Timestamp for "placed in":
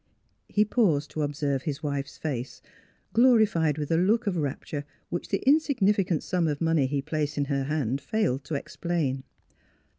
7.03-7.45